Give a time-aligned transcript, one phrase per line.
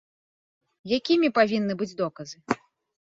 [0.97, 2.37] Якімі павінны быць доказы?